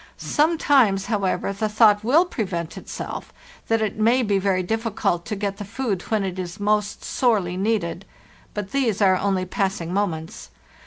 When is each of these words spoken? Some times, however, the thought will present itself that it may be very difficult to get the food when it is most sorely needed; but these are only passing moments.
Some 0.17 0.57
times, 0.57 1.05
however, 1.05 1.53
the 1.53 1.69
thought 1.69 2.03
will 2.03 2.25
present 2.25 2.75
itself 2.75 3.31
that 3.67 3.83
it 3.83 3.99
may 3.99 4.23
be 4.23 4.39
very 4.39 4.63
difficult 4.63 5.27
to 5.27 5.35
get 5.35 5.57
the 5.57 5.63
food 5.63 6.01
when 6.09 6.23
it 6.23 6.39
is 6.39 6.59
most 6.59 7.03
sorely 7.05 7.55
needed; 7.55 8.05
but 8.55 8.71
these 8.71 8.99
are 8.99 9.15
only 9.15 9.45
passing 9.45 9.93
moments. 9.93 10.49